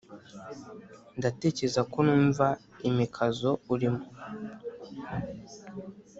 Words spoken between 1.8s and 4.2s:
ko numva imikazo urimo.